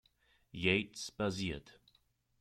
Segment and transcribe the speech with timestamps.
[0.63, 1.67] Yates basiert.